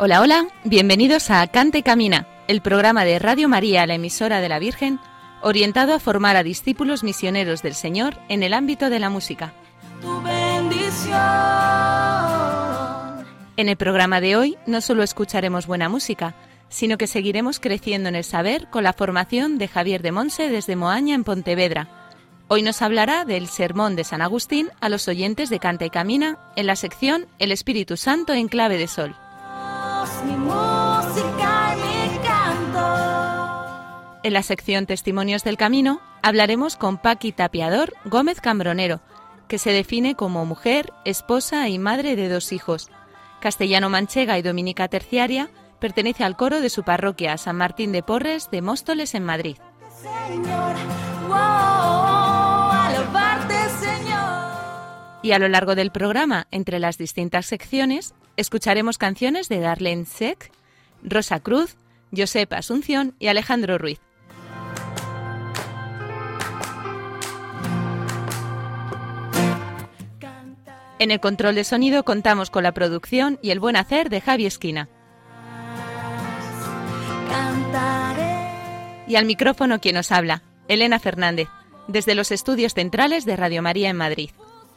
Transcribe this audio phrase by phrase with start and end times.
[0.00, 4.60] Hola, hola, bienvenidos a Cante Camina, el programa de Radio María, la emisora de la
[4.60, 5.00] Virgen,
[5.42, 9.54] orientado a formar a discípulos misioneros del Señor en el ámbito de la música.
[10.00, 11.18] tu bendición.
[13.56, 16.36] En el programa de hoy no solo escucharemos buena música,
[16.68, 20.76] sino que seguiremos creciendo en el saber con la formación de Javier de Monse desde
[20.76, 21.88] Moaña en Pontevedra.
[22.46, 26.38] Hoy nos hablará del Sermón de San Agustín a los oyentes de Canta y Camina
[26.54, 29.16] en la sección El Espíritu Santo en clave de sol.
[34.28, 39.00] En la sección Testimonios del Camino hablaremos con Paqui Tapiador Gómez Cambronero,
[39.48, 42.90] que se define como mujer, esposa y madre de dos hijos.
[43.40, 48.50] Castellano manchega y dominica terciaria, pertenece al coro de su parroquia San Martín de Porres
[48.50, 49.56] de Móstoles en Madrid.
[55.22, 60.52] Y a lo largo del programa, entre las distintas secciones, escucharemos canciones de Darlene Sec,
[61.02, 61.76] Rosa Cruz,
[62.16, 63.98] Josep Asunción y Alejandro Ruiz.
[71.00, 74.46] En el control de sonido contamos con la producción y el buen hacer de Javi
[74.46, 74.88] Esquina.
[79.06, 81.48] Y al micrófono quien nos habla, Elena Fernández,
[81.88, 84.30] desde los estudios centrales de Radio María en Madrid.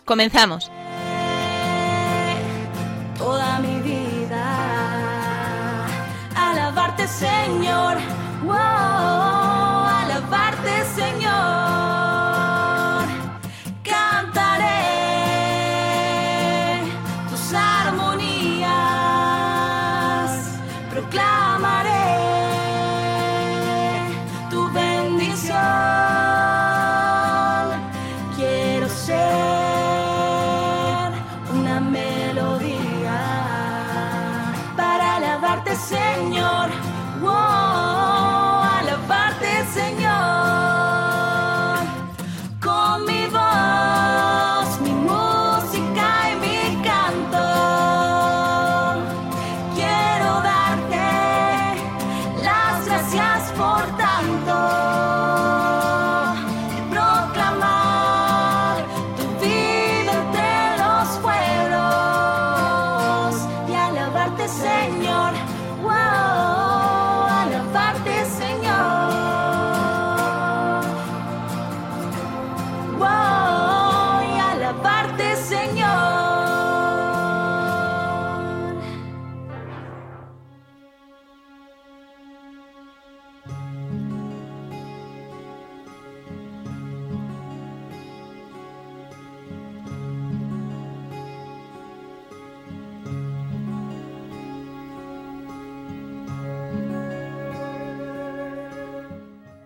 [0.06, 0.72] Comenzamos.
[7.12, 7.98] Señor.
[8.44, 9.01] Wow,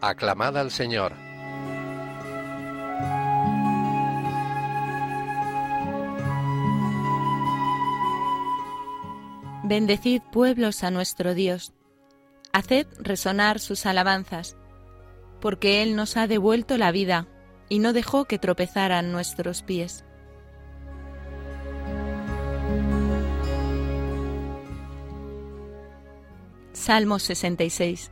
[0.07, 1.13] Aclamad al Señor.
[9.63, 11.73] Bendecid pueblos a nuestro Dios.
[12.53, 14.55] Haced resonar sus alabanzas,
[15.41, 17.25] porque Él nos ha devuelto la vida
[17.67, 20.05] y no dejó que tropezaran nuestros pies.
[26.73, 28.11] Salmo 66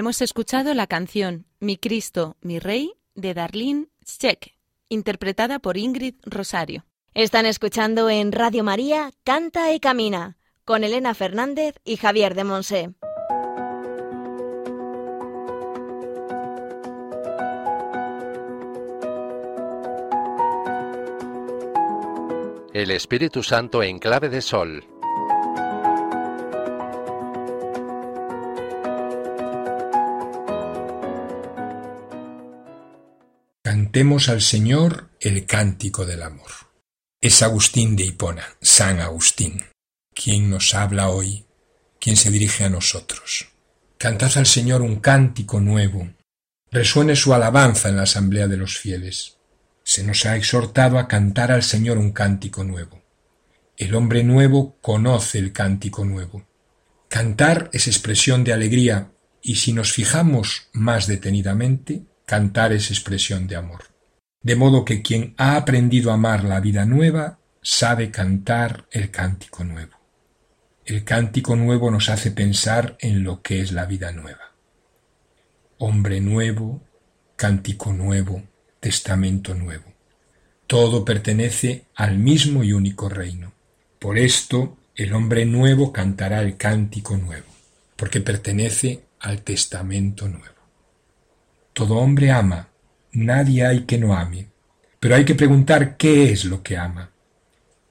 [0.00, 4.54] Hemos escuchado la canción Mi Cristo, mi Rey de Darlene Scheck,
[4.88, 6.86] interpretada por Ingrid Rosario.
[7.12, 12.94] Están escuchando en Radio María Canta y Camina con Elena Fernández y Javier de Monse.
[22.72, 24.82] El Espíritu Santo en clave de sol.
[33.90, 36.52] Cantemos al Señor el cántico del amor.
[37.20, 39.64] Es Agustín de Hipona, San Agustín,
[40.14, 41.44] quien nos habla hoy,
[41.98, 43.48] quien se dirige a nosotros.
[43.98, 46.08] Cantad al Señor un cántico nuevo.
[46.70, 49.38] Resuene su alabanza en la asamblea de los fieles.
[49.82, 53.02] Se nos ha exhortado a cantar al Señor un cántico nuevo.
[53.76, 56.46] El hombre nuevo conoce el cántico nuevo.
[57.08, 59.10] Cantar es expresión de alegría
[59.42, 63.86] y si nos fijamos más detenidamente, Cantar es expresión de amor.
[64.40, 69.64] De modo que quien ha aprendido a amar la vida nueva sabe cantar el cántico
[69.64, 69.96] nuevo.
[70.84, 74.54] El cántico nuevo nos hace pensar en lo que es la vida nueva.
[75.78, 76.84] Hombre nuevo,
[77.34, 78.44] cántico nuevo,
[78.78, 79.92] testamento nuevo.
[80.68, 83.54] Todo pertenece al mismo y único reino.
[83.98, 87.48] Por esto el hombre nuevo cantará el cántico nuevo,
[87.96, 90.59] porque pertenece al testamento nuevo.
[91.72, 92.68] Todo hombre ama,
[93.12, 94.48] nadie hay que no ame,
[94.98, 97.10] pero hay que preguntar qué es lo que ama.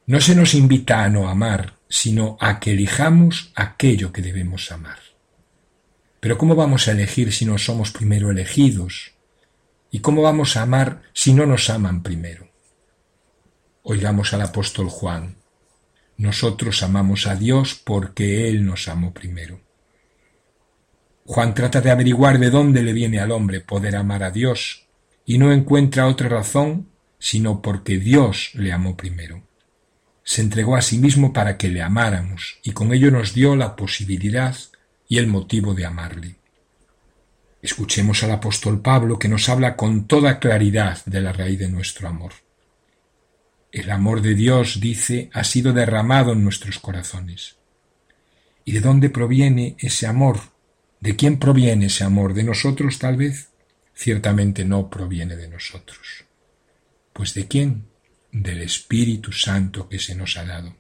[0.06, 5.00] No se nos invita a no amar, sino a que elijamos aquello que debemos amar.
[6.20, 9.14] Pero ¿cómo vamos a elegir si no somos primero elegidos?
[9.92, 12.50] ¿Y cómo vamos a amar si no nos aman primero?
[13.84, 15.38] Oigamos al apóstol Juan.
[16.18, 19.62] Nosotros amamos a Dios porque Él nos amó primero.
[21.32, 24.88] Juan trata de averiguar de dónde le viene al hombre poder amar a Dios,
[25.28, 29.44] y no encuentra otra razón sino porque Dios le amó primero.
[30.24, 33.76] Se entregó a sí mismo para que le amáramos, y con ello nos dio la
[33.76, 34.56] posibilidad
[35.08, 36.38] y el motivo de amarle.
[37.62, 42.08] Escuchemos al apóstol Pablo que nos habla con toda claridad de la raíz de nuestro
[42.08, 42.34] amor.
[43.72, 47.58] El amor de Dios, dice, ha sido derramado en nuestros corazones.
[48.66, 50.58] ¿Y de dónde proviene ese amor?
[51.00, 52.34] ¿De quién proviene ese amor?
[52.34, 53.50] ¿De nosotros tal vez?
[53.94, 56.26] Ciertamente no proviene de nosotros.
[57.14, 57.86] Pues ¿de quién?
[58.32, 60.76] Del Espíritu Santo que se nos ha dado.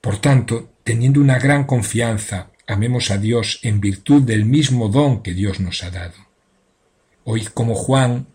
[0.00, 5.34] Por tanto, teniendo una gran confianza, amemos a Dios en virtud del mismo don que
[5.34, 6.14] Dios nos ha dado.
[7.24, 8.26] Hoy, como Juan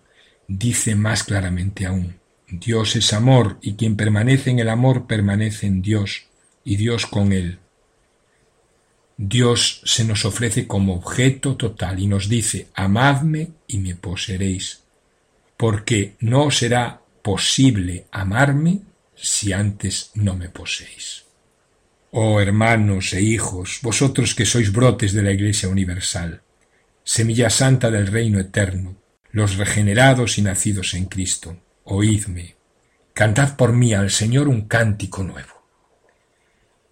[0.48, 5.82] dice más claramente aún, Dios es amor y quien permanece en el amor permanece en
[5.82, 6.28] Dios
[6.64, 7.60] y Dios con él.
[9.18, 14.84] Dios se nos ofrece como objeto total y nos dice, amadme y me poseeréis,
[15.56, 18.82] porque no será posible amarme
[19.16, 21.24] si antes no me poseéis.
[22.12, 26.42] Oh hermanos e hijos, vosotros que sois brotes de la Iglesia universal,
[27.04, 28.98] semilla santa del reino eterno,
[29.32, 32.56] los regenerados y nacidos en Cristo, oídme,
[33.14, 35.66] cantad por mí al Señor un cántico nuevo.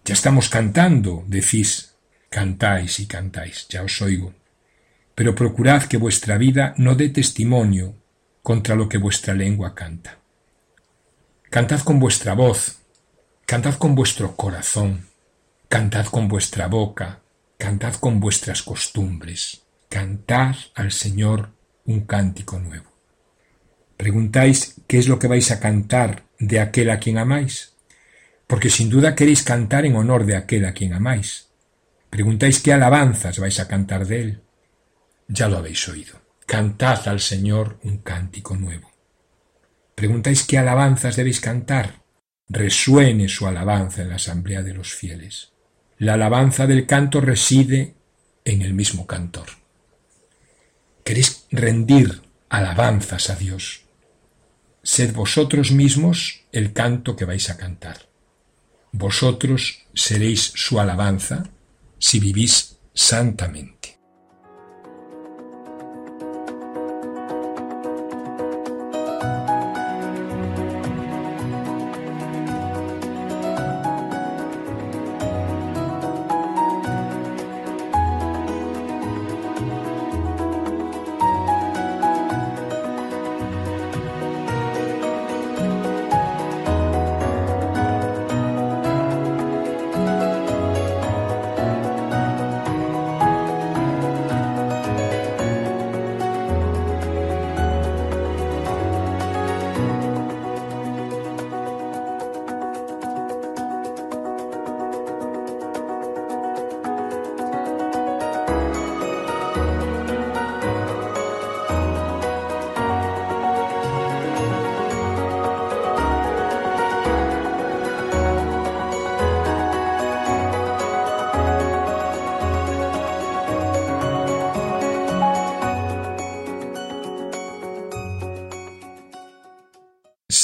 [0.04, 1.93] Ya estamos cantando, decís,
[2.34, 4.34] Cantáis y cantáis, ya os oigo.
[5.14, 7.94] Pero procurad que vuestra vida no dé testimonio
[8.42, 10.18] contra lo que vuestra lengua canta.
[11.48, 12.78] Cantad con vuestra voz,
[13.46, 15.06] cantad con vuestro corazón,
[15.68, 17.20] cantad con vuestra boca,
[17.56, 21.52] cantad con vuestras costumbres, cantad al Señor
[21.84, 22.90] un cántico nuevo.
[23.96, 27.74] Preguntáis qué es lo que vais a cantar de aquel a quien amáis,
[28.48, 31.53] porque sin duda queréis cantar en honor de aquel a quien amáis.
[32.14, 34.42] Preguntáis qué alabanzas vais a cantar de él.
[35.26, 36.22] Ya lo habéis oído.
[36.46, 38.88] Cantad al Señor un cántico nuevo.
[39.96, 42.04] Preguntáis qué alabanzas debéis cantar.
[42.48, 45.54] Resuene su alabanza en la asamblea de los fieles.
[45.98, 47.96] La alabanza del canto reside
[48.44, 49.48] en el mismo cantor.
[51.02, 53.86] ¿Queréis rendir alabanzas a Dios?
[54.84, 58.08] Sed vosotros mismos el canto que vais a cantar.
[58.92, 61.50] Vosotros seréis su alabanza
[62.04, 63.93] si vivís santamente.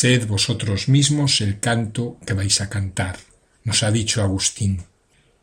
[0.00, 3.18] Sed vosotros mismos el canto que vais a cantar,
[3.64, 4.84] nos ha dicho Agustín.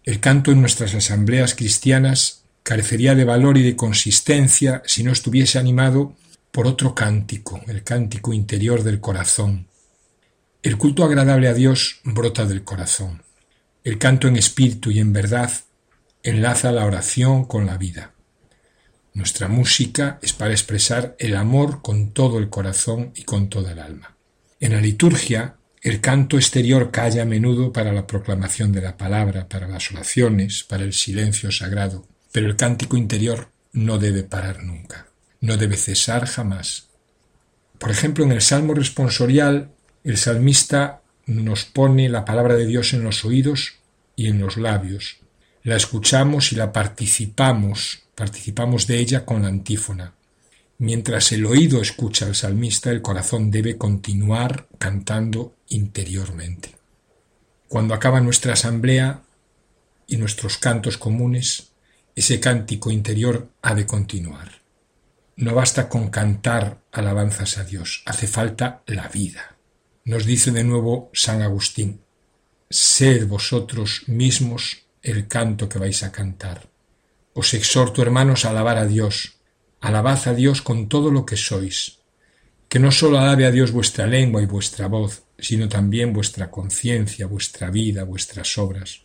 [0.03, 5.59] El canto en nuestras asambleas cristianas carecería de valor y de consistencia si no estuviese
[5.59, 6.15] animado
[6.51, 9.67] por otro cántico, el cántico interior del corazón.
[10.63, 13.21] El culto agradable a Dios brota del corazón.
[13.83, 15.51] El canto en espíritu y en verdad
[16.23, 18.15] enlaza la oración con la vida.
[19.13, 23.77] Nuestra música es para expresar el amor con todo el corazón y con toda el
[23.77, 24.16] alma.
[24.59, 29.47] En la liturgia, el canto exterior calla a menudo para la proclamación de la palabra,
[29.47, 35.07] para las oraciones, para el silencio sagrado, pero el cántico interior no debe parar nunca,
[35.41, 36.87] no debe cesar jamás.
[37.77, 39.71] Por ejemplo, en el Salmo responsorial,
[40.03, 43.75] el salmista nos pone la palabra de Dios en los oídos
[44.15, 45.17] y en los labios.
[45.61, 50.16] La escuchamos y la participamos, participamos de ella con la antífona.
[50.79, 56.75] Mientras el oído escucha al salmista, el corazón debe continuar cantando interiormente.
[57.67, 59.23] Cuando acaba nuestra asamblea
[60.05, 61.71] y nuestros cantos comunes,
[62.15, 64.61] ese cántico interior ha de continuar.
[65.35, 69.57] No basta con cantar alabanzas a Dios, hace falta la vida.
[70.05, 72.01] Nos dice de nuevo San Agustín,
[72.69, 76.69] sed vosotros mismos el canto que vais a cantar.
[77.33, 79.36] Os exhorto, hermanos, a alabar a Dios,
[79.79, 81.99] Alabad a Dios con todo lo que sois.
[82.69, 87.27] Que no sólo alabe a Dios vuestra lengua y vuestra voz, sino también vuestra conciencia,
[87.27, 89.01] vuestra vida, vuestras obras.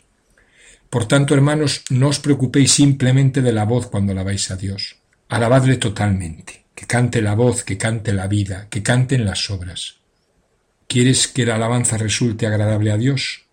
[0.89, 4.97] Por tanto, hermanos, no os preocupéis simplemente de la voz cuando alabáis a Dios.
[5.29, 9.95] Alabadle totalmente, que cante la voz, que cante la vida, que canten las obras.
[10.87, 13.45] ¿Quieres que la alabanza resulte agradable a Dios?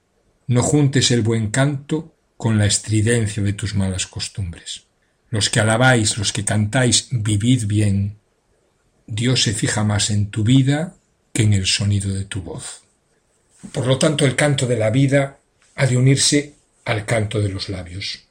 [0.47, 4.90] No juntes el buen canto con la estridencia de tus malas costumbres.
[5.31, 8.19] Los que alabáis, los que cantáis, vivid bien.
[9.07, 10.97] Dios se fija más en tu vida
[11.33, 12.83] que en el sonido de tu voz.
[13.73, 15.39] Por lo tanto, el canto de la vida
[15.77, 18.25] ha de unirse al canto de los labios,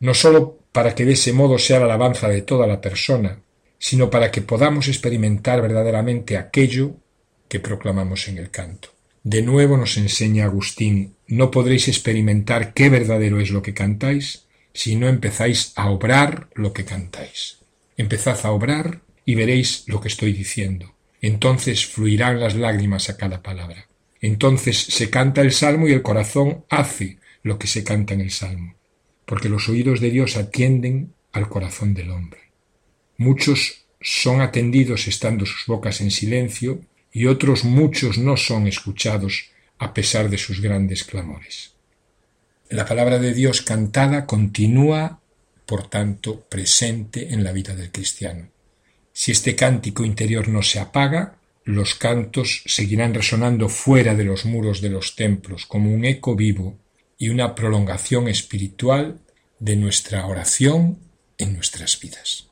[0.00, 3.40] no sólo para que de ese modo sea la alabanza de toda la persona,
[3.78, 6.96] sino para que podamos experimentar verdaderamente aquello
[7.48, 8.90] que proclamamos en el canto.
[9.22, 14.43] De nuevo nos enseña Agustín, no podréis experimentar qué verdadero es lo que cantáis
[14.74, 17.58] si no empezáis a obrar lo que cantáis.
[17.96, 20.94] Empezad a obrar y veréis lo que estoy diciendo.
[21.22, 23.88] Entonces fluirán las lágrimas a cada palabra.
[24.20, 28.30] Entonces se canta el salmo y el corazón hace lo que se canta en el
[28.30, 28.74] salmo,
[29.26, 32.40] porque los oídos de Dios atienden al corazón del hombre.
[33.16, 36.80] Muchos son atendidos estando sus bocas en silencio
[37.12, 41.73] y otros muchos no son escuchados a pesar de sus grandes clamores.
[42.74, 45.20] La palabra de Dios cantada continúa,
[45.64, 48.48] por tanto, presente en la vida del cristiano.
[49.12, 54.80] Si este cántico interior no se apaga, los cantos seguirán resonando fuera de los muros
[54.80, 56.76] de los templos como un eco vivo
[57.16, 59.20] y una prolongación espiritual
[59.60, 60.98] de nuestra oración
[61.38, 62.48] en nuestras vidas.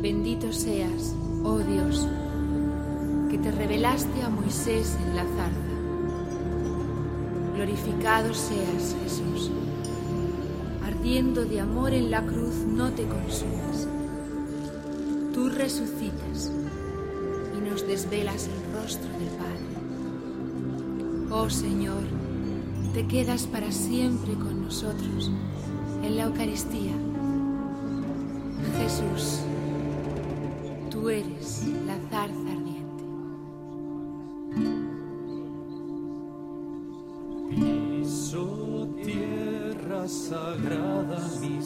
[0.00, 2.06] Bendito seas, oh Dios
[3.32, 5.74] que te revelaste a Moisés en la zarza.
[7.54, 9.50] Glorificado seas, Jesús.
[10.84, 13.88] Ardiendo de amor en la cruz, no te consumas.
[15.32, 16.52] Tú resucitas
[17.56, 19.70] y nos desvelas el rostro del Padre.
[21.30, 22.02] Oh Señor,
[22.92, 25.30] te quedas para siempre con nosotros
[26.02, 26.92] en la Eucaristía.
[28.76, 29.38] Jesús,
[30.90, 32.51] tú eres la zarza
[40.32, 41.61] sagrada, mi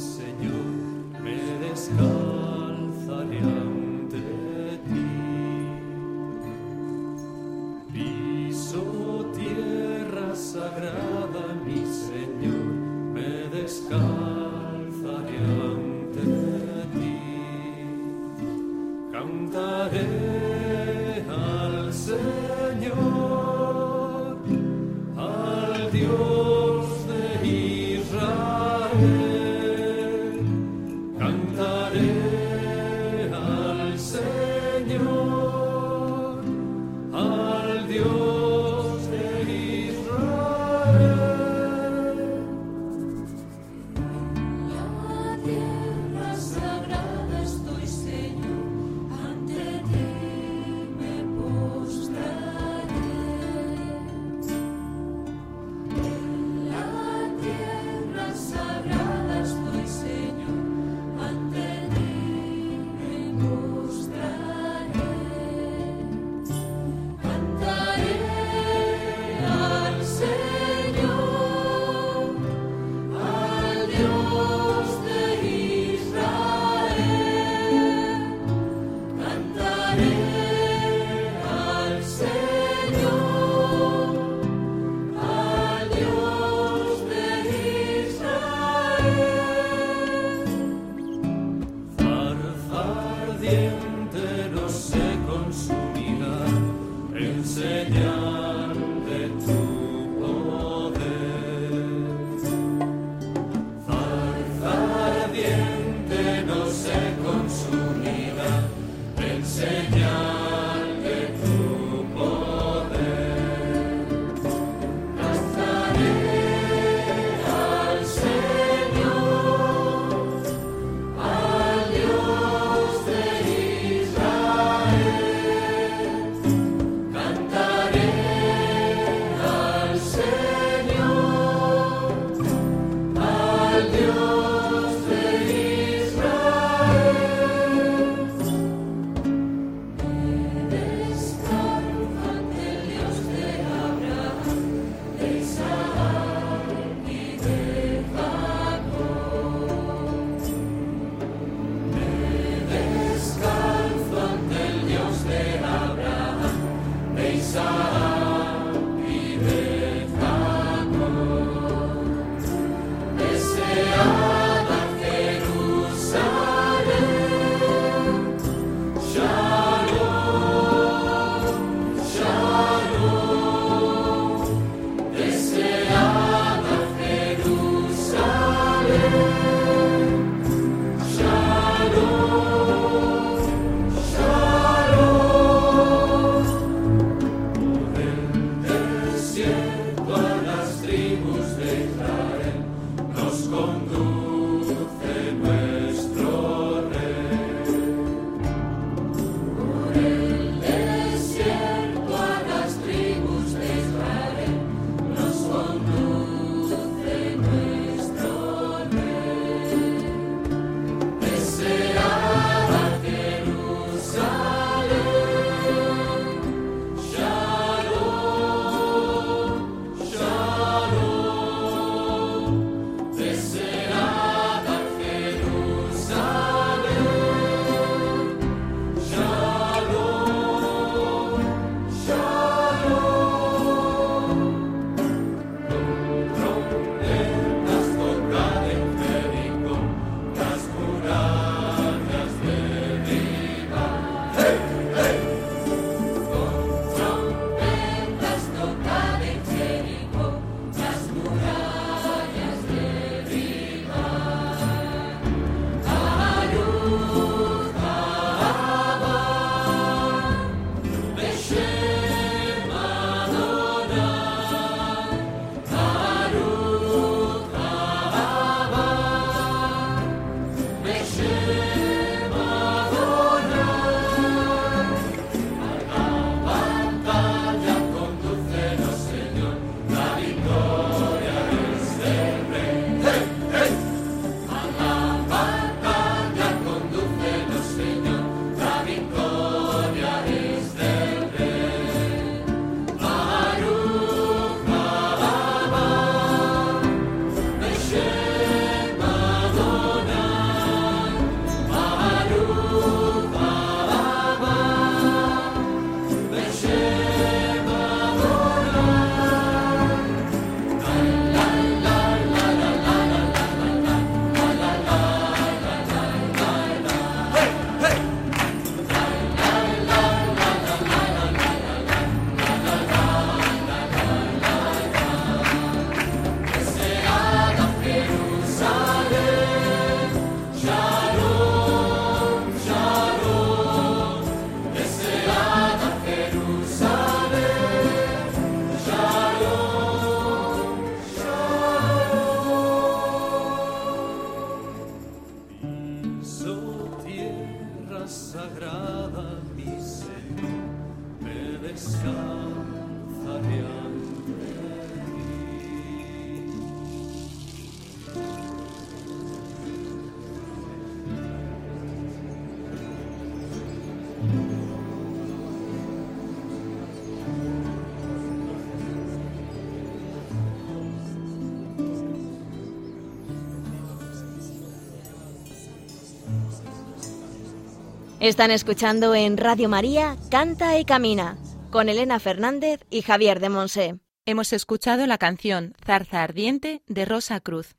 [378.26, 381.38] Están escuchando en Radio María Canta y Camina
[381.70, 384.00] con Elena Fernández y Javier de Monse.
[384.24, 387.76] Hemos escuchado la canción Zarza Ardiente de Rosa Cruz.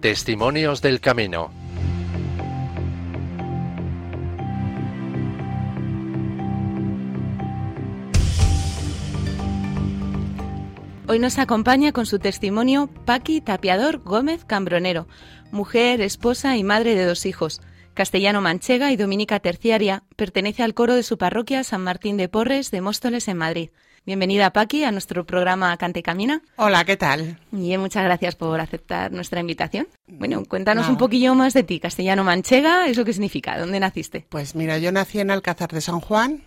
[0.00, 1.52] Testimonios del Camino.
[11.08, 15.08] Hoy nos acompaña con su testimonio Paqui Tapiador Gómez Cambronero,
[15.50, 17.60] mujer, esposa y madre de dos hijos.
[17.94, 22.70] Castellano manchega y dominica terciaria, pertenece al coro de su parroquia San Martín de Porres
[22.70, 23.70] de Móstoles en Madrid.
[24.04, 26.42] Bienvenida Paqui a nuestro programa Cante Camina.
[26.56, 27.38] Hola, ¿qué tal?
[27.52, 29.88] Y muchas gracias por aceptar nuestra invitación.
[30.06, 30.92] Bueno, cuéntanos No.
[30.92, 31.80] un poquillo más de ti.
[31.80, 33.58] Castellano manchega, ¿eso qué significa?
[33.58, 34.26] ¿Dónde naciste?
[34.28, 36.42] Pues mira, yo nací en Alcázar de San Juan,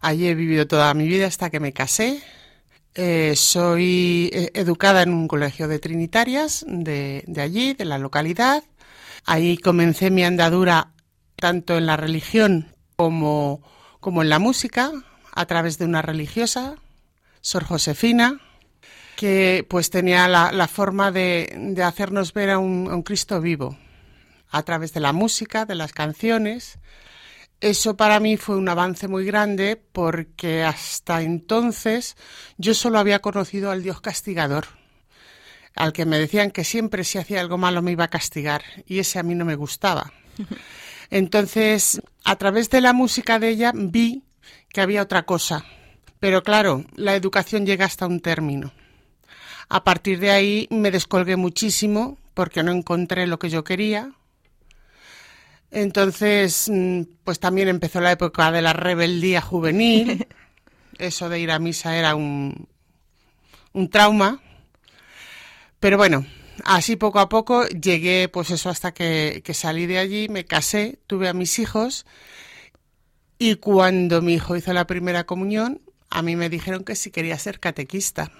[0.00, 2.20] Allí he vivido toda mi vida hasta que me casé.
[2.96, 8.62] Eh, soy eh, educada en un colegio de trinitarias de, allí, de la localidad.
[9.24, 10.92] Ahí comencé mi andadura
[11.34, 13.62] tanto en la religión como,
[13.98, 14.92] como en la música,
[15.32, 16.76] a través de una religiosa,
[17.40, 18.40] Sor Josefina,
[19.16, 23.76] que pues tenía la, forma de, hacernos ver a un Cristo vivo,
[24.50, 26.78] a través de la música, de las canciones.
[27.64, 32.14] Eso para mí fue un avance muy grande porque hasta entonces
[32.58, 34.66] yo solo había conocido al Dios castigador,
[35.74, 38.98] al que me decían que siempre si hacía algo malo me iba a castigar y
[38.98, 40.12] ese a mí no me gustaba.
[41.10, 44.24] Entonces, a través de la música de ella vi
[44.68, 45.64] que había otra cosa,
[46.20, 48.74] pero claro, la educación llega hasta un término.
[49.70, 54.12] A partir de ahí me descolgué muchísimo porque no encontré lo que yo quería,
[55.74, 60.26] entonces, mm, pues también empezó la época de la rebeldía juvenil.
[60.98, 62.68] Eso de ir a misa era un,
[63.72, 64.40] un trauma.
[65.80, 66.24] Pero bueno,
[66.64, 70.98] así poco a poco llegué, pues eso, hasta que, que salí de allí, me casé,
[71.06, 72.06] tuve a mis hijos.
[73.38, 77.38] Y cuando mi hijo hizo la primera comunión, a mí me dijeron que si quería
[77.38, 78.30] ser catequista.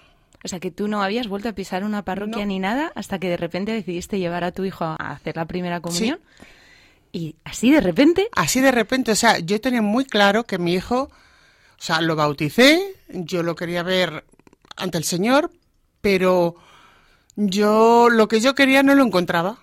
[0.44, 2.46] O sea, que tú no habías vuelto a pisar una parroquia No.
[2.46, 5.80] ni nada hasta que de repente decidiste llevar a tu hijo a hacer la primera
[5.80, 6.20] comunión.
[7.14, 10.74] Y así de repente, Así de repente, o sea, yo tenía muy claro que mi
[10.74, 11.10] hijo, o
[11.78, 14.24] sea, lo bauticé, yo lo quería ver
[14.74, 15.52] ante el Señor,
[16.00, 16.56] pero
[17.36, 19.58] yo lo que yo quería no lo encontraba.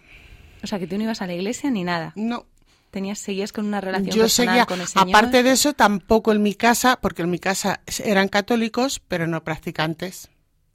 [0.63, 2.13] o sea, que tú no ibas a la iglesia ni nada.
[2.15, 2.45] No.
[2.89, 5.09] Tenías, seguías con una relación Yo personal seguía, con el Señor.
[5.09, 9.43] aparte de eso, tampoco en mi casa, porque en mi casa eran católicos, pero no
[9.43, 10.29] practicantes,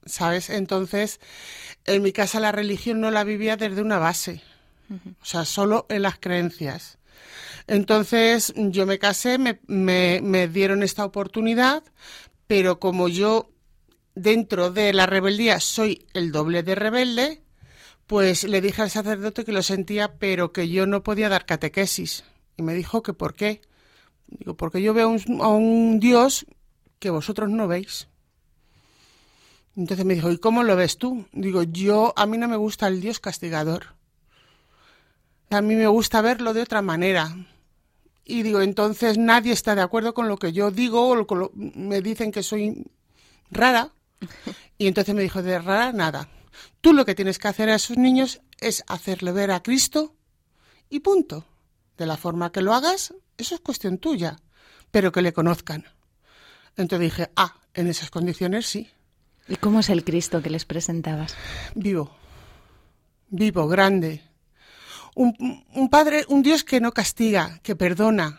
[0.04, 0.50] ¿sabes?
[0.50, 1.20] Entonces,
[1.86, 4.42] en mi casa la religión no la vivía desde una base,
[4.90, 6.98] o sea, solo en las creencias.
[7.66, 11.82] Entonces, yo me casé, me, me, me dieron esta oportunidad,
[12.46, 13.50] pero como yo
[14.14, 17.42] dentro de la rebeldía soy el doble de rebelde,
[18.06, 22.24] pues le dije al sacerdote que lo sentía, pero que yo no podía dar catequesis.
[22.56, 23.60] Y me dijo que por qué.
[24.28, 26.46] Digo, porque yo veo un, a un Dios
[26.98, 28.08] que vosotros no veis.
[29.76, 31.26] Entonces me dijo, ¿y cómo lo ves tú?
[31.32, 33.95] Digo, yo, a mí no me gusta el Dios castigador.
[35.50, 37.34] A mí me gusta verlo de otra manera.
[38.24, 42.00] Y digo, entonces nadie está de acuerdo con lo que yo digo, o lo- me
[42.02, 42.84] dicen que soy
[43.50, 43.92] rara.
[44.78, 46.28] Y entonces me dijo, de rara nada.
[46.80, 50.14] Tú lo que tienes que hacer a esos niños es hacerle ver a Cristo
[50.90, 51.44] y punto.
[51.96, 54.36] De la forma que lo hagas, eso es cuestión tuya,
[54.90, 55.84] pero que le conozcan.
[56.76, 58.90] Entonces dije, ah, en esas condiciones sí,
[59.48, 61.36] ¿Y cómo es el Cristo que les presentabas?
[61.76, 62.10] vivo,
[63.28, 64.22] vivo, grande.
[65.18, 68.38] Un, padre, un Dios que no castiga, que perdona.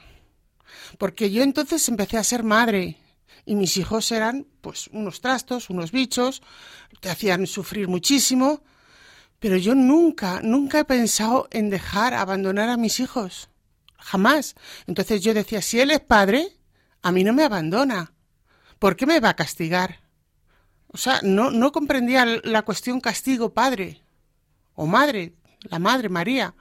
[1.00, 2.98] Porque yo entonces empecé a ser madre
[3.46, 6.44] y mis hijos eran pues unos trastos, unos bichos,
[7.00, 8.62] te hacían sufrir muchísimo,
[9.40, 13.50] pero yo nunca, nunca he pensado en dejar, abandonar a mis hijos.
[13.98, 14.56] Jamás.
[14.86, 16.60] Entonces yo decía, si él es padre,
[17.02, 18.14] a mí no me abandona.
[18.78, 20.02] ¿Por qué me va a castigar?
[20.90, 24.04] O sea, no, no comprendía la cuestión castigo padre
[24.76, 26.54] o madre, la madre María.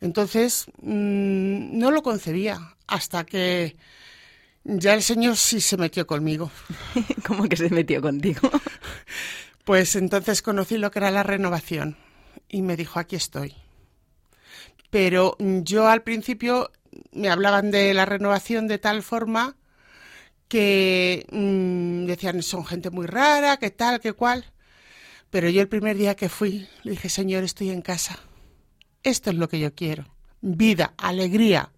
[0.00, 3.76] Entonces, mmm, no lo concebía hasta que
[4.64, 6.50] ya el Señor sí se metió conmigo.
[7.26, 8.50] ¿Cómo que se metió contigo?
[9.64, 11.98] Pues entonces conocí lo que era la renovación
[12.48, 13.54] y me dijo, aquí estoy.
[14.88, 16.70] Pero yo al principio
[17.12, 19.56] me hablaban de la renovación de tal forma
[20.48, 24.46] que mmm, decían, son gente muy rara, que tal, que cual.
[25.30, 28.18] Pero yo el primer día que fui, le dije, Señor, estoy en casa.
[29.08, 30.04] Esto es lo que yo quiero.
[30.42, 31.72] Vida, alegría.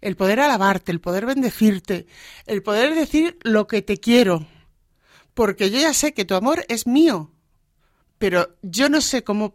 [0.00, 2.06] El poder alabarte, el poder bendecirte,
[2.46, 4.44] el poder decir lo que te quiero.
[5.34, 7.30] Porque yo ya sé que tu amor es mío.
[8.18, 9.54] Pero yo no sé cómo,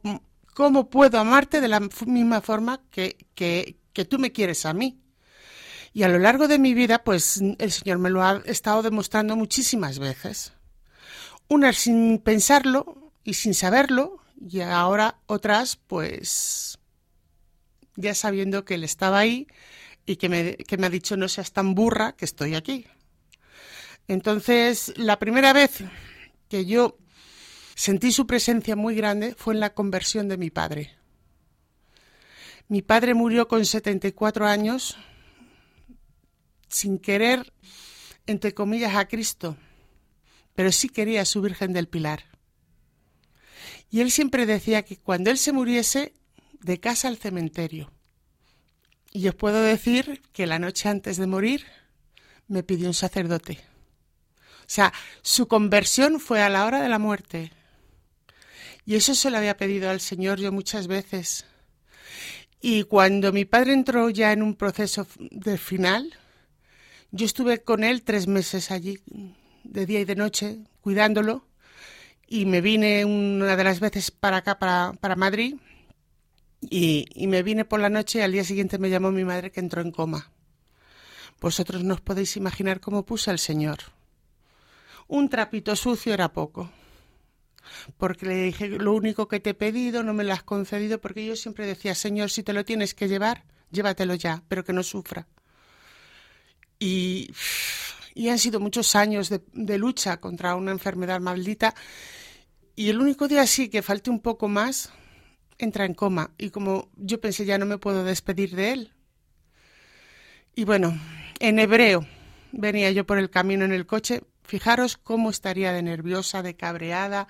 [0.54, 5.02] cómo puedo amarte de la misma forma que, que, que tú me quieres a mí.
[5.92, 9.36] Y a lo largo de mi vida, pues el Señor me lo ha estado demostrando
[9.36, 10.54] muchísimas veces.
[11.50, 16.80] Unas sin pensarlo y sin saberlo, y ahora otras, pues
[17.96, 19.48] ya sabiendo que Él estaba ahí
[20.06, 22.86] y que me, que me ha dicho no seas tan burra que estoy aquí.
[24.08, 25.84] Entonces, la primera vez
[26.50, 26.98] que yo
[27.76, 30.96] sentí su presencia muy grande fue en la conversión de mi padre.
[32.68, 34.98] Mi padre murió con 74 años
[36.68, 37.54] sin querer,
[38.26, 39.58] entre comillas, a Cristo,
[40.56, 42.26] pero sí quería a su Virgen del Pilar.
[43.90, 46.14] Y él siempre decía que cuando él se muriese,
[46.64, 47.92] de casa al cementerio.
[49.12, 51.66] Y os puedo decir que la noche antes de morir
[52.48, 53.60] me pidió un sacerdote.
[54.62, 57.52] O sea, su conversión fue a la hora de la muerte.
[58.86, 61.46] Y eso se lo había pedido al Señor yo muchas veces.
[62.62, 66.14] Y cuando mi padre entró ya en un proceso de final,
[67.12, 69.00] yo estuve con él tres meses allí,
[69.64, 71.46] de día y de noche, cuidándolo.
[72.28, 75.56] Y me vine una de las veces para acá, para, para Madrid.
[76.70, 79.60] Y, me vine por la noche y al día siguiente me llamó mi madre que
[79.60, 80.32] entró en coma.
[81.42, 83.80] Vosotros no os podéis imaginar cómo puse al Señor.
[85.08, 86.72] Un trapito sucio era poco.
[87.98, 91.26] Porque le dije, lo único que te he pedido no me lo has concedido, porque
[91.26, 94.84] yo siempre decía, Señor, si te lo tienes que llevar, llévatelo ya, pero que no
[94.84, 95.28] sufra.
[96.80, 97.34] Y,
[98.30, 101.74] han sido muchos años de, lucha contra una enfermedad maldita.
[102.76, 104.92] Y el único día sí que falte un poco más,
[105.58, 106.32] entra en coma.
[106.38, 108.94] Y como yo pensé, ya no me puedo despedir de él.
[110.56, 111.00] Y bueno,
[111.40, 112.06] en hebreo
[112.52, 114.22] venía yo por el camino en el coche.
[114.44, 117.28] Fijaros cómo estaría de nerviosa, de cabreada,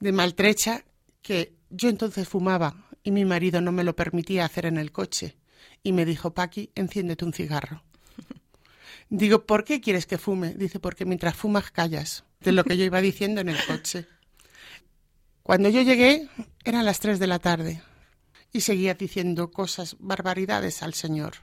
[0.00, 0.84] de maltrecha,
[1.22, 5.36] que yo entonces fumaba y mi marido no me lo permitía hacer en el coche.
[5.82, 7.82] Y me dijo, Paqui, enciéndete un cigarro.
[9.10, 10.54] Digo, ¿por qué quieres que fume?
[10.54, 14.06] Dice, porque mientras fumas callas, de lo que yo iba diciendo en el coche.
[15.44, 16.30] Cuando yo llegué,
[16.64, 17.82] eran las tres de la tarde
[18.50, 21.34] y seguía diciendo cosas, barbaridades al Señor.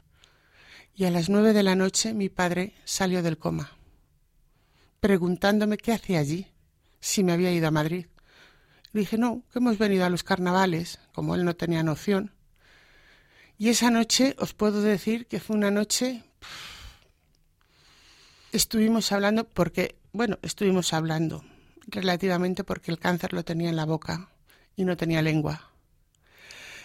[0.96, 3.78] Y a las nueve de la noche mi padre salió del coma,
[5.02, 6.48] preguntándome qué hacía allí,
[7.00, 8.08] si me había ido a Madrid.
[8.92, 12.32] Le dije, no, que hemos venido a los carnavales, como él no tenía noción.
[13.60, 16.24] Y esa noche os puedo decir que fue una noche...
[18.52, 21.46] Estuvimos hablando porque, bueno, estuvimos hablando
[21.88, 24.30] relativamente porque el cáncer lo tenía en la boca
[24.76, 25.72] y no tenía lengua.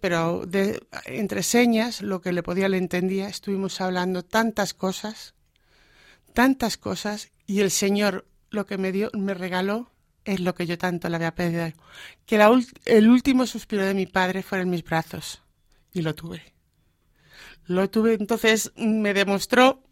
[0.01, 5.35] Pero de, entre señas, lo que le podía le entendía, estuvimos hablando tantas cosas,
[6.33, 9.91] tantas cosas, y el Señor lo que me dio, me regaló,
[10.25, 11.73] es lo que yo tanto le había pedido,
[12.27, 12.41] que
[12.85, 15.43] el último suspiro de mi padre fuera en mis brazos,
[15.93, 16.53] y lo tuve.
[17.67, 19.83] Lo tuve, entonces me demostró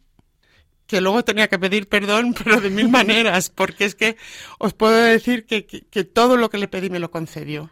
[0.86, 4.16] que luego tenía que pedir perdón, pero de mil maneras, porque es que
[4.58, 7.70] os puedo decir que, que, que, todo lo que le pedí me lo concedió.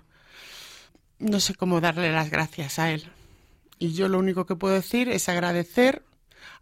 [1.18, 3.04] No sé cómo darle las gracias a él.
[3.78, 6.04] Y yo lo único que puedo decir es agradecer,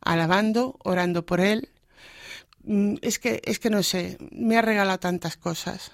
[0.00, 1.70] alabando, orando por él.
[3.02, 5.92] Es que, es que no sé, me ha regalado tantas cosas.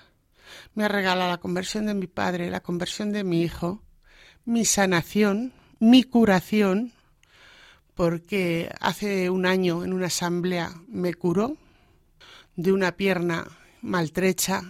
[0.74, 3.82] Me ha regalado la conversión de mi padre, la conversión de mi hijo,
[4.44, 6.92] mi sanación, mi curación,
[7.96, 11.56] porque hace un año en una asamblea me curó
[12.54, 13.48] de una pierna
[13.80, 14.62] maltrecha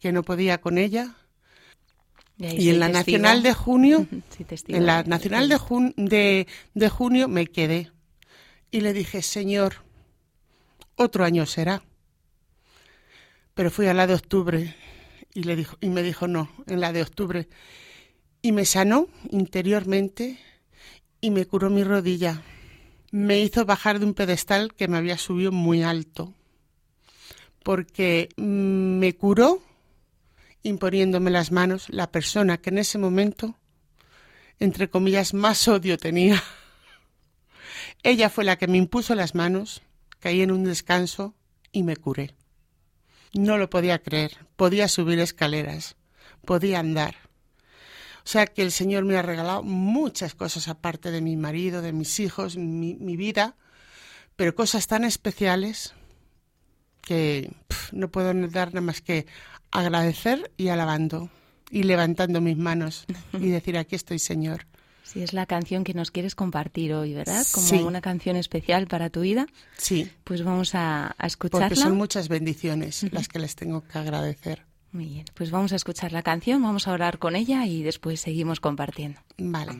[0.00, 1.14] que no podía con ella.
[2.38, 7.28] Y, en la nacional de junio, sí, en la nacional de, jun de, de junio
[7.28, 7.92] me quedé
[8.72, 9.76] y le dije, Señor,
[10.96, 11.84] otro año será.
[13.54, 14.74] Pero fui a la de octubre
[15.32, 17.48] y, le dijo, y me dijo, no, en la de octubre.
[18.42, 20.40] Y me sanó interiormente
[21.20, 22.42] y me curó mi rodilla
[23.10, 26.34] me hizo bajar de un pedestal que me había subido muy alto,
[27.62, 29.62] porque me curó
[30.62, 33.56] imponiéndome las manos la persona que en ese momento,
[34.58, 36.42] entre comillas, más odio tenía.
[38.02, 39.82] Ella fue la que me impuso las manos,
[40.18, 41.34] caí en un descanso
[41.72, 42.34] y me curé.
[43.32, 45.96] No lo podía creer, podía subir escaleras,
[46.44, 47.25] podía andar.
[48.26, 51.92] O sea que el Señor me ha regalado muchas cosas aparte de mi marido, de
[51.92, 53.54] mis hijos, mi, mi vida,
[54.34, 55.94] pero cosas tan especiales
[57.02, 59.26] que pff, no puedo dar nada más que
[59.70, 61.30] agradecer y alabando
[61.70, 64.66] y levantando mis manos y decir aquí estoy Señor.
[65.04, 67.46] Sí, es la canción que nos quieres compartir hoy, ¿verdad?
[67.52, 67.76] Como sí.
[67.76, 69.46] una canción especial para tu vida.
[69.76, 70.10] Sí.
[70.24, 71.68] Pues vamos a, a escucharla.
[71.68, 74.64] Porque son muchas bendiciones las que les tengo que agradecer.
[74.96, 78.60] Muy pues vamos a escuchar la canción, vamos a orar con ella y después seguimos
[78.60, 79.20] compartiendo.
[79.36, 79.72] Vale.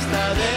[0.00, 0.49] fiesta de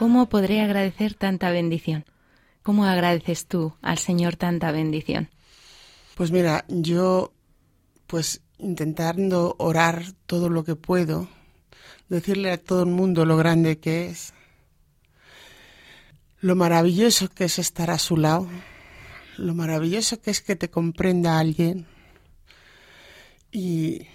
[0.00, 2.06] ¿Cómo podré agradecer tanta bendición?
[2.62, 5.28] ¿Cómo agradeces tú al Señor tanta bendición?
[6.14, 7.34] Pues mira, yo
[8.06, 11.28] pues intentando orar todo lo que puedo,
[12.08, 14.32] decirle a todo el mundo lo grande que es,
[16.40, 18.48] lo maravilloso que es estar a su lado,
[19.36, 21.86] lo maravilloso que es que te comprenda alguien.
[23.52, 24.06] Y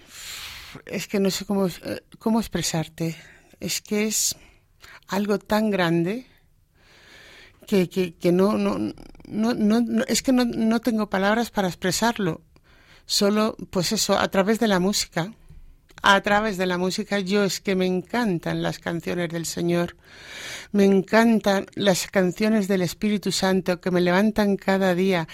[0.87, 3.15] es que no sé cómo, eh, cómo expresarte.
[3.59, 4.35] Es que es
[5.07, 6.27] algo tan grande
[7.67, 8.77] que, que, que no, no,
[9.27, 12.41] no, no, es que no, no tengo palabras para expresarlo.
[13.07, 15.33] Solo, pues eso, a través de la música.
[16.01, 19.95] A través de la música, yo es que me encantan las canciones del Señor.
[20.71, 25.27] Me encantan las canciones del Espíritu Santo que me levantan cada día.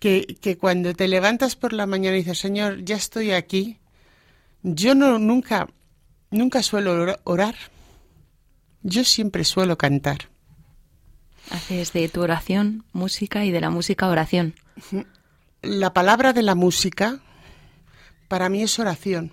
[0.00, 3.78] Que, que cuando te levantas por la mañana y dices, Señor, ya estoy aquí.
[4.62, 5.68] Yo no, nunca,
[6.30, 7.54] nunca suelo ora- orar.
[8.88, 10.28] Yo siempre suelo cantar.
[11.50, 14.54] Haces de tu oración música y de la música oración.
[15.60, 17.18] la palabra de la música
[18.28, 19.32] para mí es oración.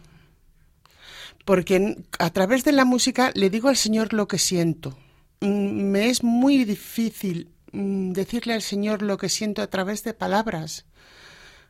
[1.45, 4.97] Porque a través de la música le digo al Señor lo que siento.
[5.39, 10.15] Mm, Me es muy difícil mm, decirle al Señor lo que siento a través de
[10.15, 10.87] palabras.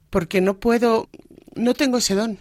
[0.09, 1.09] Porque no puedo,
[1.55, 2.39] no tengo ese don.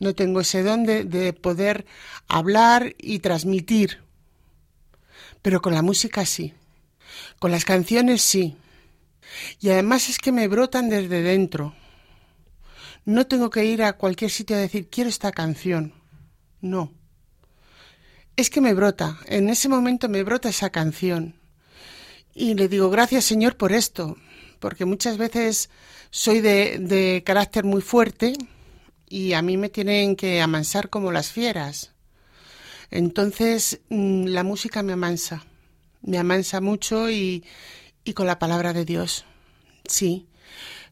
[0.00, 1.86] No tengo ese don de, de poder
[2.26, 4.04] hablar y transmitir.
[5.46, 6.54] Pero con la música sí.
[7.38, 8.56] Con las canciones sí.
[9.60, 11.72] Y además es que me brotan desde dentro.
[13.04, 15.94] No tengo que ir a cualquier sitio a decir, quiero esta canción.
[16.60, 16.92] No.
[18.34, 19.20] Es que me brota.
[19.26, 21.36] En ese momento me brota esa canción.
[22.34, 24.16] Y le digo, gracias Señor por esto.
[24.58, 25.70] Porque muchas veces
[26.10, 28.32] soy de, de carácter muy fuerte
[29.08, 31.94] y a mí me tienen que amansar como las fieras.
[32.90, 35.44] Entonces mm, la música me amansa.
[36.02, 37.44] Me amansa mucho y,
[38.04, 39.24] y con la palabra de Dios.
[39.86, 40.28] Sí.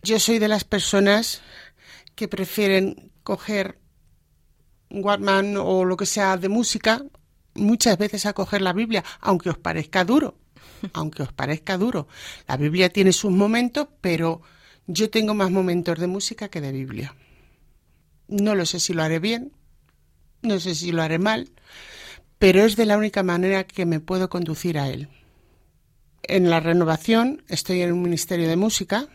[0.03, 1.43] Yo soy de las personas
[2.15, 3.79] que prefieren coger
[4.91, 7.03] Walkman o lo que sea de música
[7.55, 10.37] muchas veces a coger la Biblia, aunque os parezca duro.
[10.93, 12.09] Aunque os parezca duro.
[12.47, 14.43] La Biblia tiene sus momentos, pero
[14.87, 17.15] yo tengo más momentos de música que de Biblia.
[18.29, 19.53] No lo sé si lo haré bien,
[20.45, 21.51] no sé si lo haré mal,
[22.39, 25.09] pero es de la única manera que me puedo conducir a Él.
[26.23, 29.09] En la renovación estoy en un ministerio de música.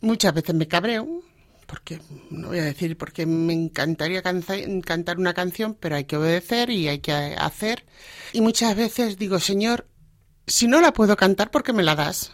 [0.00, 1.22] Muchas veces me cabreo,
[1.66, 2.00] porque
[2.30, 6.88] no voy a decir porque me encantaría cantar una canción, pero hay que obedecer y
[6.88, 7.84] hay que hacer.
[8.32, 9.86] Y muchas veces digo, Señor,
[10.46, 12.32] si no la puedo cantar, ¿por qué me la das?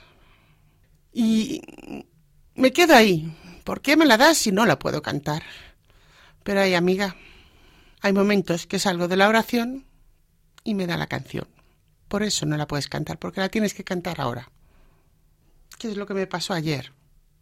[1.12, 1.62] Y
[2.54, 3.34] me quedo ahí.
[3.64, 5.42] ¿Por qué me la das si no la puedo cantar?
[6.42, 7.16] Pero hay amiga,
[8.02, 9.86] hay momentos que salgo de la oración
[10.64, 11.46] y me da la canción.
[12.08, 14.50] Por eso no la puedes cantar, porque la tienes que cantar ahora.
[15.78, 16.92] ¿Qué es lo que me pasó ayer?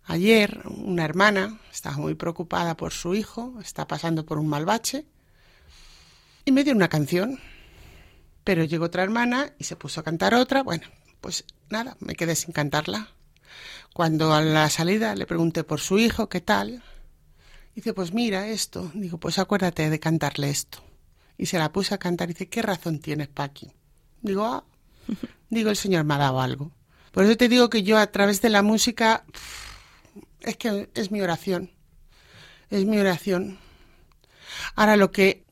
[0.05, 5.07] Ayer una hermana estaba muy preocupada por su hijo, está pasando por un mal bache,
[6.45, 7.41] y me dio una canción.
[8.45, 10.63] Pero llegó otra hermana y se puso a cantar otra.
[10.63, 10.87] Bueno,
[11.21, 13.09] pues nada, me quedé sin cantarla.
[13.95, 16.83] Cuando a la salida le pregunté por su hijo, ¿qué tal?
[17.81, 18.91] Dice, pues mira esto.
[18.93, 20.85] Digo, pues acuérdate de cantarle esto.
[21.39, 23.73] Y se la puse a cantar y dice, ¿qué razón tienes, Paqui?
[24.21, 24.65] Digo, ah,
[25.49, 26.73] digo, el Señor me ha dado algo.
[27.11, 29.25] Por eso te digo que yo a través de la música,
[30.41, 31.71] es que es mi oración.
[32.69, 33.57] Es mi oración.
[34.75, 35.47] Ahora lo que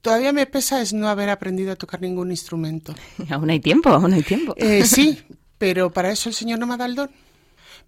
[0.00, 2.94] todavía me pesa es no haber aprendido a tocar ningún instrumento.
[3.30, 4.54] Aún hay tiempo, aún hay tiempo.
[4.58, 5.24] Eh, sí,
[5.58, 7.10] pero para eso el Señor no me ha dado el don.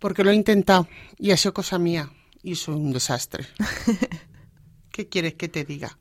[0.00, 0.88] Porque lo he intentado
[1.20, 2.10] y ha sido cosa mía.
[2.46, 3.44] Y soy un desastre.
[4.92, 5.98] ¿Qué quieres que te diga?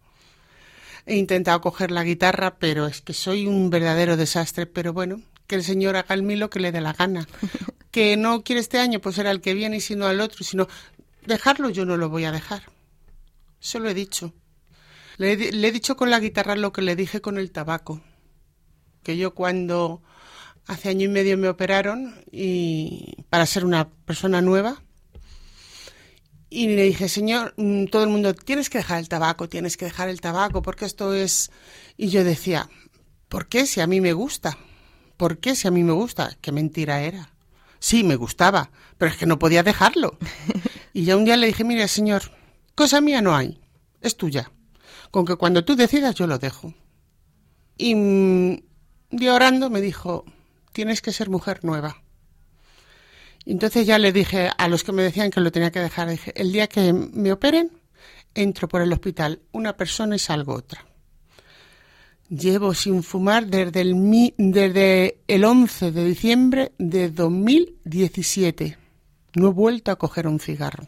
[1.08, 4.68] He intentado coger la guitarra, pero es que soy un verdadero desastre.
[4.68, 7.28] Pero bueno, que el Señor haga el mí lo que le dé la gana.
[7.90, 10.44] Que no quiere este año, pues será el que viene y si no al otro.
[10.44, 10.68] Si no,
[11.26, 12.64] dejarlo yo no lo voy a dejar.
[13.60, 14.34] Eso lo he dicho.
[15.18, 18.02] Le le he dicho con la guitarra lo que le dije con el tabaco.
[19.02, 20.04] Que yo cuando
[20.68, 24.85] hace año y medio me operaron y para ser una persona nueva
[26.50, 29.86] y le dije, señor, mm, todo el mundo, tienes que dejar el tabaco, tienes que
[29.86, 31.52] dejar el tabaco, porque esto es...
[31.98, 32.70] Y yo decía,
[33.30, 34.58] ¿por qué si a mí me gusta?
[35.18, 36.38] ¿Por qué si a mí me gusta?
[36.42, 37.32] ¿Qué mentira era?
[37.80, 40.18] Sí, me gustaba, pero es que no podía dejarlo.
[40.94, 42.32] Y ya un día le dije, mire, señor,
[42.74, 43.60] cosa mía no hay,
[44.00, 44.50] es tuya.
[45.12, 46.74] Con que cuando tú decidas yo lo dejo.
[47.78, 48.64] Y mm,
[49.12, 50.24] día orando me dijo,
[50.72, 52.02] tienes que ser mujer nueva.
[53.46, 56.52] Entonces ya le dije a los que me decían que lo tenía que dejar, el
[56.52, 57.72] día que me operen,
[58.34, 60.86] entro por el hospital una persona y salgo otra.
[62.28, 68.78] Llevo sin fumar desde el, mi- desde el 11 de diciembre de 2017.
[69.36, 70.88] No he vuelto a coger un cigarro.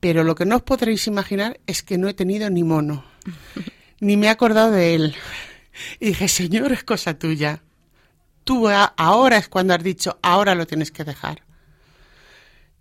[0.00, 3.04] Pero lo que no os podréis imaginar es que no he tenido ni mono.
[4.00, 5.14] Ni me he acordado de él.
[6.00, 7.62] Y dije, Señor, es cosa tuya.
[8.48, 11.42] Tú a- ahora es cuando has dicho, ahora lo tienes que dejar.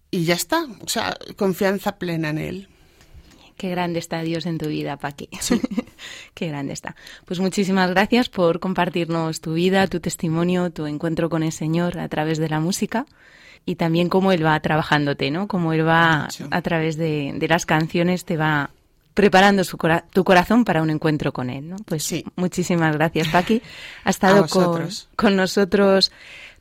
[0.09, 0.65] Y ya está.
[0.81, 2.69] O sea, confianza plena en él.
[3.57, 5.27] Qué grande está Dios en tu vida, Paqui.
[6.33, 6.95] Qué grande está.
[7.25, 12.07] Pues muchísimas gracias por compartirnos tu vida, tu testimonio, tu encuentro con el Señor a
[12.07, 13.05] través de la música
[13.65, 15.49] y también cómo Él va trabajándote, ¿no?
[15.49, 18.69] Cómo Él va a través de, de las canciones te va
[19.17, 21.77] preparando su cora- tu corazón para un encuentro con Él, ¿no?
[21.87, 22.23] Pues Sí.
[22.35, 23.63] muchísimas gracias, Paqui.
[24.03, 26.11] Ha estado con, con nosotros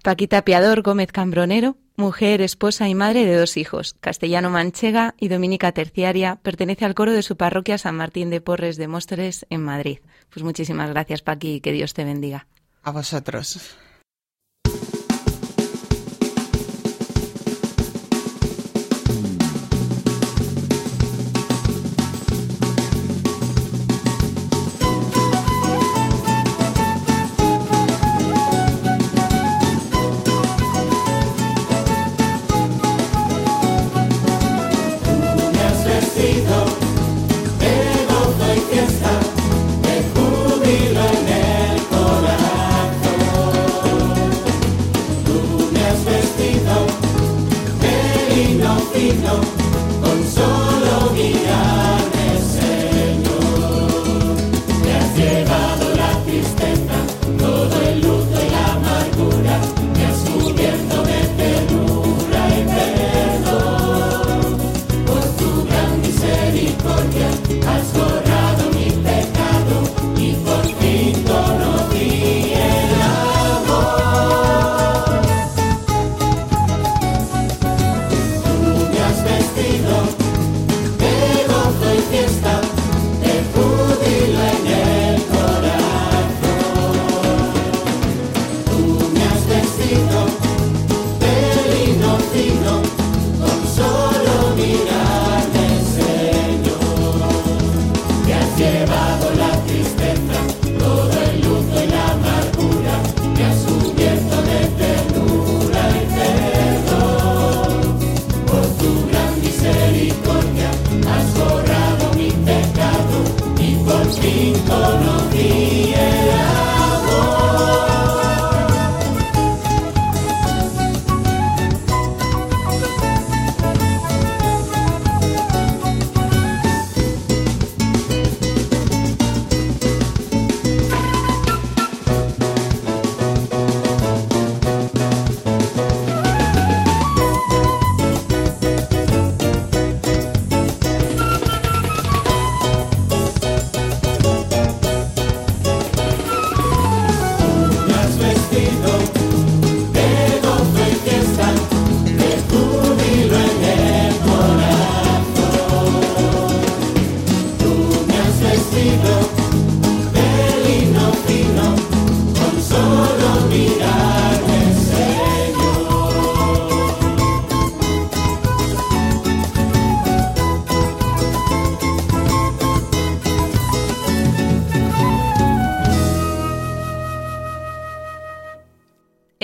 [0.02, 5.72] Paquita Piador Gómez Cambronero, mujer, esposa y madre de dos hijos, castellano manchega y dominica
[5.72, 9.98] terciaria, pertenece al coro de su parroquia San Martín de Porres de Móstoles en Madrid.
[10.30, 12.46] Pues muchísimas gracias, Paqui, y que Dios te bendiga.
[12.84, 13.76] A vosotros.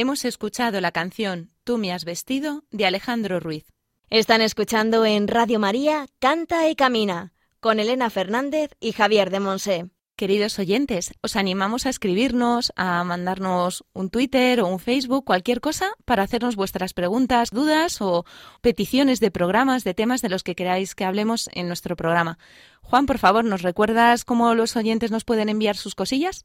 [0.03, 3.67] Hemos escuchado la canción Tú me has vestido de Alejandro Ruiz.
[4.11, 9.91] Están escuchando en Radio María Canta y Camina con Elena Fernández y Javier de Monse.
[10.17, 15.93] Queridos oyentes, os animamos a escribirnos, a mandarnos un Twitter o un Facebook, cualquier cosa,
[16.05, 18.25] para hacernos vuestras preguntas, dudas o
[18.61, 22.39] peticiones de programas, de temas de los que queráis que hablemos en nuestro programa.
[22.81, 26.45] Juan, por favor, ¿nos recuerdas cómo los oyentes nos pueden enviar sus cosillas?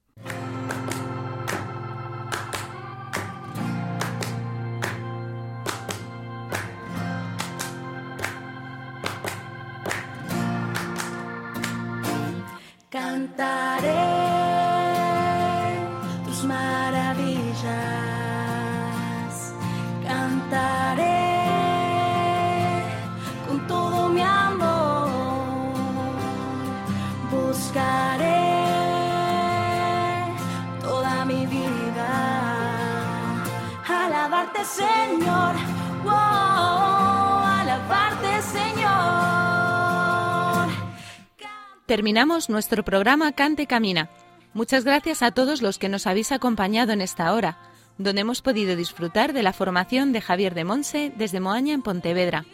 [41.91, 44.09] Terminamos nuestro programa Cante Camina.
[44.53, 47.57] Muchas gracias a todos los que nos habéis acompañado en esta hora,
[47.97, 52.45] donde hemos podido disfrutar de la formación de Javier de Monse desde Moaña en Pontevedra,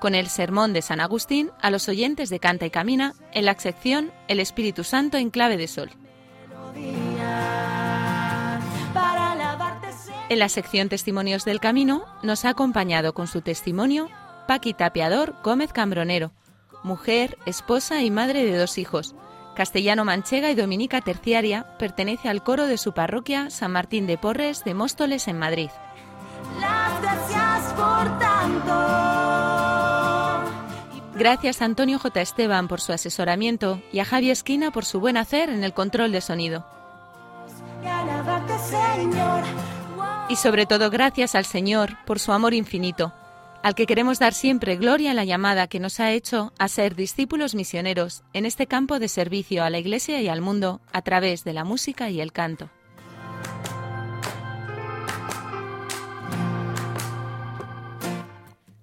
[0.00, 3.58] con el sermón de San Agustín a los oyentes de Canta y Camina en la
[3.58, 5.90] sección El Espíritu Santo en clave de sol.
[10.30, 14.08] En la sección Testimonios del Camino nos ha acompañado con su testimonio
[14.46, 16.32] Paqui Tapiador Gómez Cambronero,
[16.82, 19.14] mujer, esposa y madre de dos hijos.
[19.54, 24.62] Castellano Manchega y Dominica Terciaria pertenece al coro de su parroquia San Martín de Porres
[24.64, 25.70] de Móstoles en Madrid.
[26.60, 29.18] Las gracias por tanto.
[31.14, 32.20] Gracias a Antonio J.
[32.20, 36.12] Esteban por su asesoramiento y a Javi Esquina por su buen hacer en el control
[36.12, 36.64] de sonido.
[40.28, 43.12] Y sobre todo gracias al Señor por su amor infinito,
[43.68, 46.96] al que queremos dar siempre gloria en la llamada que nos ha hecho a ser
[46.96, 51.44] discípulos misioneros en este campo de servicio a la Iglesia y al mundo a través
[51.44, 52.70] de la música y el canto.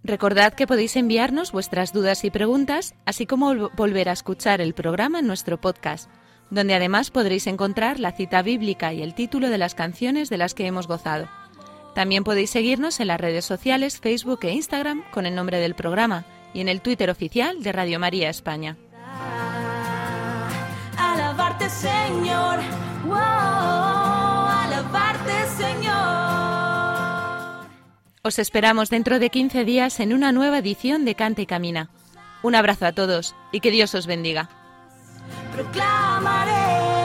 [0.04, 4.76] Recordad que podéis enviarnos vuestras dudas y preguntas, así como vol- volver a escuchar el
[4.76, 6.12] programa en nuestro podcast,
[6.52, 10.54] donde además podréis encontrar la cita bíblica y el título de las canciones de las
[10.54, 11.28] que hemos gozado.
[11.96, 16.26] También podéis seguirnos en las redes sociales Facebook e Instagram con el nombre del programa
[16.54, 18.76] y en el Twitter oficial de Radio María España.
[20.98, 22.60] Alabarte, Señor.
[24.54, 25.96] Alabarte, Señor.
[28.24, 31.90] Os esperamos dentro de 15 días en una nueva edición de Canta y Camina.
[32.44, 34.50] Un abrazo a todos y que Dios os bendiga.
[35.54, 37.05] Proclamaré